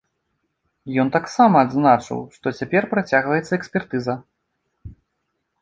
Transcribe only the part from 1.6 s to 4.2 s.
адзначыў, што цяпер працягваецца экспертыза.